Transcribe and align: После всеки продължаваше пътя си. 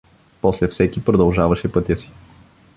После 0.41 0.67
всеки 0.67 1.03
продължаваше 1.05 1.71
пътя 1.71 1.97
си. 1.97 2.09